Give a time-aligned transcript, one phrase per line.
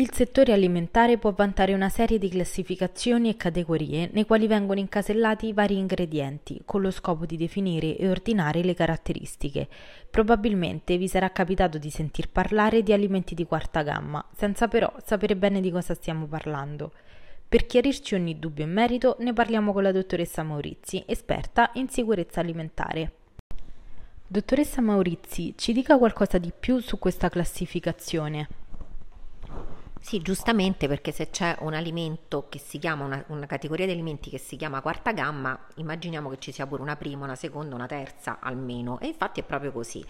[0.00, 5.52] Il settore alimentare può vantare una serie di classificazioni e categorie nei quali vengono incasellati
[5.52, 9.68] vari ingredienti con lo scopo di definire e ordinare le caratteristiche.
[10.08, 15.36] Probabilmente vi sarà capitato di sentir parlare di alimenti di quarta gamma, senza però sapere
[15.36, 16.92] bene di cosa stiamo parlando.
[17.46, 22.40] Per chiarirci ogni dubbio in merito ne parliamo con la dottoressa Maurizi, esperta in sicurezza
[22.40, 23.12] alimentare.
[24.26, 28.59] Dottoressa Maurizi, ci dica qualcosa di più su questa classificazione.
[30.02, 34.30] Sì, giustamente perché se c'è un alimento che si chiama, una, una, categoria di alimenti
[34.30, 37.86] che si chiama quarta gamma, immaginiamo che ci sia pure una prima, una seconda, una
[37.86, 38.98] terza almeno.
[38.98, 40.04] E infatti è proprio così.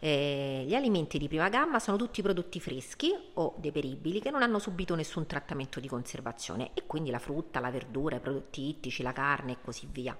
[0.00, 4.58] Eh, gli alimenti di prima gamma sono tutti prodotti freschi o deperibili che non hanno
[4.58, 9.12] subito nessun trattamento di conservazione e quindi la frutta, la verdura, i prodotti ittici, la
[9.12, 10.14] carne e così via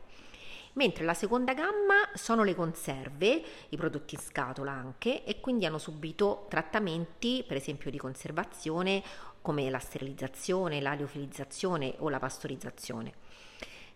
[0.77, 5.79] mentre la seconda gamma sono le conserve, i prodotti in scatola anche, e quindi hanno
[5.79, 9.03] subito trattamenti, per esempio di conservazione,
[9.41, 13.13] come la sterilizzazione, l'aliofilizzazione o la pastorizzazione.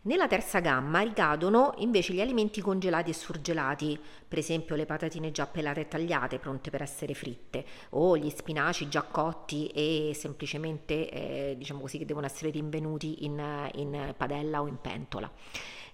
[0.03, 5.47] Nella terza gamma ricadono invece gli alimenti congelati e surgelati, per esempio le patatine già
[5.47, 11.55] pelate e tagliate, pronte per essere fritte, o gli spinaci già cotti e semplicemente, eh,
[11.59, 15.31] diciamo così, che devono essere rinvenuti in, in padella o in pentola.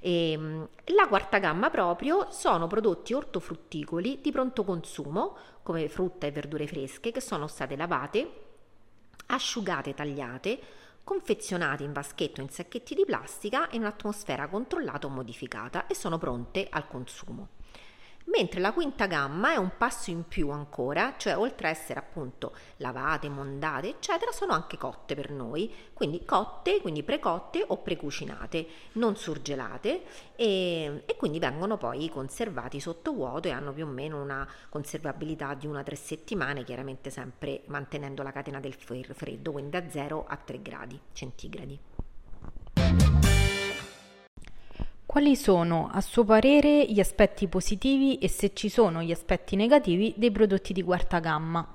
[0.07, 6.31] E, ehm, la quarta gamma proprio sono prodotti ortofrutticoli di pronto consumo, come frutta e
[6.31, 8.31] verdure fresche, che sono state lavate,
[9.27, 10.61] asciugate, tagliate,
[11.03, 16.19] confezionate in vaschetto o in sacchetti di plastica in un'atmosfera controllata o modificata e sono
[16.19, 17.49] pronte al consumo
[18.27, 22.55] mentre la quinta gamma è un passo in più ancora, cioè oltre a essere appunto
[22.79, 29.17] lavate, mondate, eccetera, sono anche cotte per noi, quindi cotte, quindi precotte o precucinate, non
[29.17, 30.03] surgelate
[30.37, 35.55] e, e quindi vengono poi conservati sotto vuoto e hanno più o meno una conservabilità
[35.55, 40.25] di una o tre settimane, chiaramente sempre mantenendo la catena del freddo, quindi da 0
[40.27, 41.96] a 3 gradi centigradi.
[45.17, 50.13] Quali sono, a suo parere, gli aspetti positivi e se ci sono gli aspetti negativi
[50.15, 51.67] dei prodotti di quarta gamma?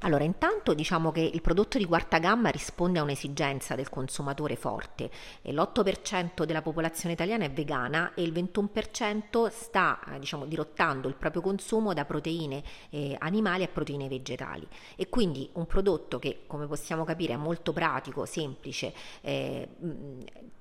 [0.00, 5.10] Allora, intanto diciamo che il prodotto di quarta gamma risponde a un'esigenza del consumatore forte.
[5.42, 11.42] L'8% della popolazione italiana è vegana e il 21% sta eh, diciamo, dirottando il proprio
[11.42, 14.66] consumo da proteine eh, animali a proteine vegetali.
[14.96, 19.68] E quindi un prodotto che, come possiamo capire, è molto pratico, semplice, eh,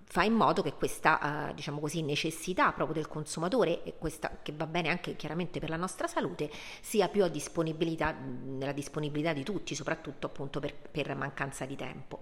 [0.10, 4.54] fa in modo che questa, eh, diciamo così, necessità proprio del consumatore, e questa che
[4.56, 6.50] va bene anche chiaramente per la nostra salute,
[6.82, 12.22] sia più a disponibilità, nella disponibilità di tutti, soprattutto appunto per, per mancanza di tempo.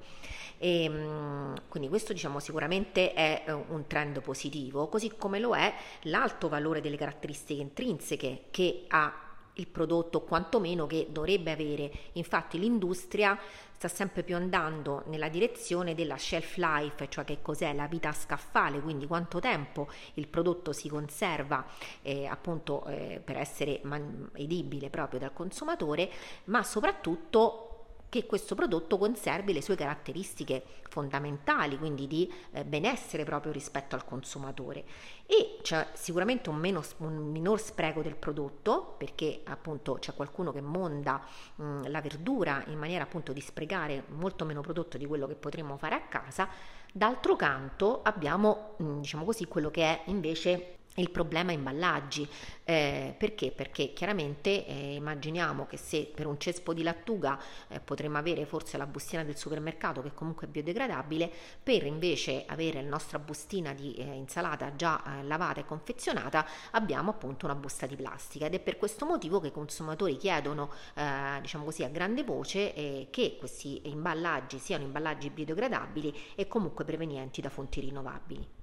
[0.58, 5.74] E, ehm, quindi questo diciamo sicuramente è eh, un trend positivo, così come lo è
[6.04, 9.25] l'alto valore delle caratteristiche intrinseche che ha
[9.56, 11.92] il prodotto quantomeno che dovrebbe avere.
[12.14, 13.38] Infatti l'industria
[13.72, 18.80] sta sempre più andando nella direzione della shelf life, cioè che cos'è la vita scaffale,
[18.80, 21.66] quindi quanto tempo il prodotto si conserva
[22.02, 26.10] eh, appunto eh, per essere man- edibile proprio dal consumatore,
[26.46, 27.75] ma soprattutto
[28.10, 34.06] che questo prodotto conservi le sue caratteristiche fondamentali, quindi di eh, benessere proprio rispetto al
[34.06, 34.86] consumatore.
[35.26, 40.62] E c'è sicuramente un, meno, un, minor spreco del prodotto, perché appunto c'è qualcuno che
[40.62, 41.22] monda
[41.56, 45.78] mh, la verdura in maniera appunto di sprecare molto meno prodotto di quello che potremmo
[45.78, 46.48] fare a casa.
[46.92, 52.28] D'altro canto abbiamo, mh, diciamo così, quello che è invece il problema imballaggi.
[52.64, 53.52] Eh, perché?
[53.52, 58.78] Perché chiaramente eh, immaginiamo che se per un cespo di lattuga eh, potremmo avere forse
[58.78, 63.94] la bustina del supermercato che comunque è biodegradabile, per invece avere la nostra bustina di
[63.96, 68.60] eh, insalata già eh, lavata e confezionata abbiamo appunto una busta di plastica ed è
[68.60, 72.74] per questo motivo che i consumatori chiedono eh, diciamo così a grande voce
[73.10, 78.55] che questi imballaggi siano imballaggi biodegradabili e comunque prevenienti da fonti rinnovabili.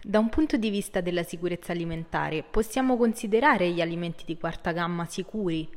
[0.00, 5.04] Da un punto di vista della sicurezza alimentare, possiamo considerare gli alimenti di quarta gamma
[5.06, 5.68] sicuri?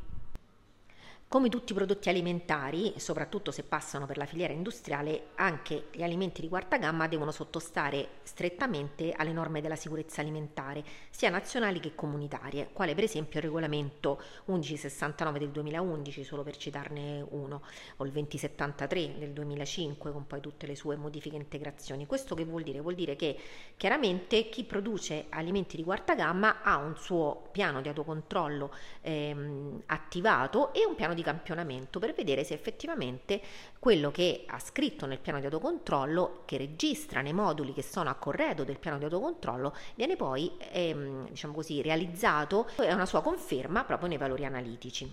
[1.32, 6.42] Come tutti i prodotti alimentari, soprattutto se passano per la filiera industriale, anche gli alimenti
[6.42, 12.72] di quarta gamma devono sottostare strettamente alle norme della sicurezza alimentare, sia nazionali che comunitarie,
[12.74, 17.62] quale per esempio il regolamento 1169 del 2011, solo per citarne uno,
[17.96, 22.08] o il 2073 del 2005 con poi tutte le sue modifiche e integrazioni.
[22.08, 22.82] Questo che vuol dire?
[22.82, 23.40] Vuol dire che
[23.78, 30.74] chiaramente chi produce alimenti di quarta gamma ha un suo piano di autocontrollo ehm, attivato
[30.74, 33.40] e un piano di di campionamento per vedere se effettivamente
[33.80, 38.16] quello che ha scritto nel piano di autocontrollo, che registra nei moduli che sono a
[38.16, 43.84] corredo del piano di autocontrollo, viene poi ehm, diciamo così, realizzato, è una sua conferma
[43.84, 45.10] proprio nei valori analitici.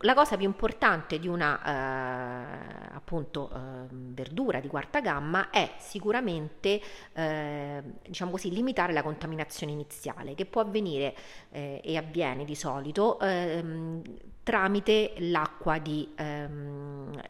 [0.00, 3.58] La cosa più importante di una eh, appunto eh,
[3.90, 6.78] verdura di quarta gamma è sicuramente
[7.14, 11.14] eh, diciamo così, limitare la contaminazione iniziale che può avvenire
[11.50, 14.02] eh, e avviene di solito ehm,
[14.42, 16.35] tramite l'acqua di ehm,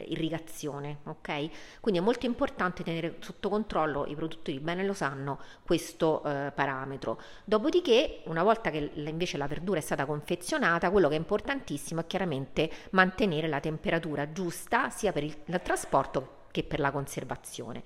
[0.07, 1.81] irrigazione, ok?
[1.81, 7.21] Quindi è molto importante tenere sotto controllo, i produttori bene lo sanno, questo eh, parametro.
[7.45, 12.07] Dopodiché, una volta che invece la verdura è stata confezionata, quello che è importantissimo è
[12.07, 17.83] chiaramente mantenere la temperatura giusta sia per il, il trasporto che per la conservazione.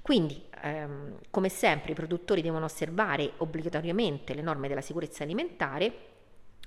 [0.00, 6.13] Quindi, ehm, come sempre, i produttori devono osservare obbligatoriamente le norme della sicurezza alimentare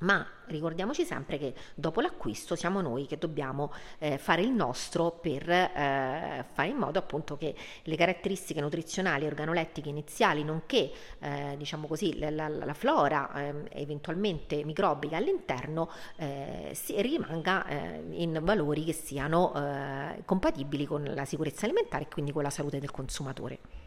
[0.02, 5.50] ma ricordiamoci sempre che dopo l'acquisto siamo noi che dobbiamo eh, fare il nostro per
[5.50, 11.88] eh, fare in modo appunto che le caratteristiche nutrizionali e organolettiche iniziali, nonché eh, diciamo
[11.88, 18.94] così la, la, la flora ehm, eventualmente microbica all'interno eh, rimanga eh, in valori che
[18.94, 23.87] siano eh, compatibili con la sicurezza alimentare e quindi con la salute del consumatore.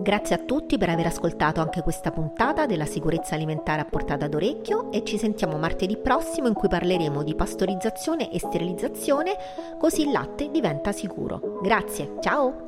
[0.00, 4.92] Grazie a tutti per aver ascoltato anche questa puntata della sicurezza alimentare a portata d'orecchio
[4.92, 9.36] e ci sentiamo martedì prossimo in cui parleremo di pastorizzazione e sterilizzazione
[9.76, 11.58] così il latte diventa sicuro.
[11.62, 12.67] Grazie, ciao!